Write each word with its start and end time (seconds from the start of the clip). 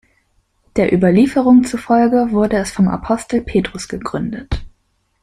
Der 0.77 0.91
Überlieferung 0.93 1.63
zufolge 1.63 2.31
wurde 2.31 2.57
es 2.57 2.71
vom 2.71 2.87
Apostel 2.87 3.39
Petrus 3.41 3.87
gegründet. 3.87 4.65